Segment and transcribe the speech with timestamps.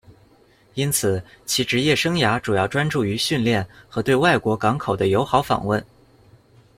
[0.73, 5.85] 因此，其职业生涯主要专注于训练和对外国港口的友好访问。